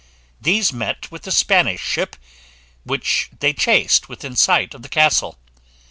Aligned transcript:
These 0.41 0.73
met 0.73 1.11
with 1.11 1.27
a 1.27 1.31
Spanish 1.31 1.79
ship, 1.79 2.15
which 2.83 3.29
they 3.39 3.53
chased 3.53 4.09
within 4.09 4.35
sight 4.35 4.73
of 4.73 4.81
the 4.81 4.89
castle. 4.89 5.37